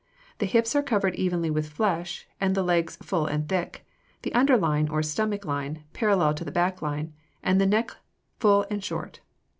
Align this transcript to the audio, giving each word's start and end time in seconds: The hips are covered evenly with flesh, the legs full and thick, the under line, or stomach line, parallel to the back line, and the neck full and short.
The 0.39 0.47
hips 0.47 0.75
are 0.75 0.81
covered 0.81 1.13
evenly 1.13 1.51
with 1.51 1.69
flesh, 1.69 2.27
the 2.39 2.63
legs 2.63 2.95
full 3.03 3.27
and 3.27 3.47
thick, 3.47 3.85
the 4.23 4.33
under 4.33 4.57
line, 4.57 4.89
or 4.89 5.03
stomach 5.03 5.45
line, 5.45 5.83
parallel 5.93 6.33
to 6.33 6.43
the 6.43 6.51
back 6.51 6.81
line, 6.81 7.13
and 7.43 7.61
the 7.61 7.67
neck 7.67 7.91
full 8.39 8.65
and 8.71 8.83
short. 8.83 9.19